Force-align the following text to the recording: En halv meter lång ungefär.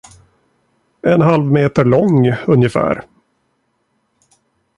En 1.03 1.21
halv 1.21 1.45
meter 1.51 1.85
lång 1.85 2.33
ungefär. 2.47 3.03